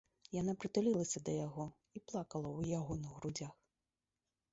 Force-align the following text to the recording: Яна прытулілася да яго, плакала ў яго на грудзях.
Яна 0.41 0.53
прытулілася 0.63 1.19
да 1.27 1.35
яго, 1.47 1.65
плакала 2.07 2.47
ў 2.59 2.73
яго 2.79 2.93
на 3.03 3.09
грудзях. 3.19 3.53